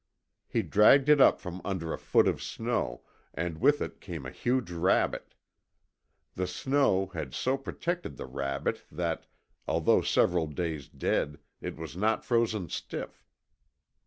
[0.47, 3.03] He dragged it up from under a foot of snow,
[3.35, 5.35] and with it came a huge rabbit.
[6.33, 9.27] The snow had so protected the rabbit that,
[9.67, 13.27] although several days dead, it was not frozen stiff.